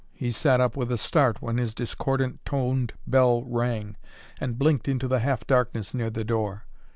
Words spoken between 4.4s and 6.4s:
blinked into the half darkness near the